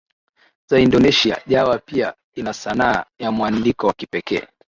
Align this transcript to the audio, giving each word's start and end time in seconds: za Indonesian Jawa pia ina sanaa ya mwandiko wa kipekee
za 0.69 0.79
Indonesian 0.79 1.39
Jawa 1.47 1.77
pia 1.79 2.13
ina 2.35 2.53
sanaa 2.53 3.05
ya 3.19 3.31
mwandiko 3.31 3.87
wa 3.87 3.93
kipekee 3.93 4.47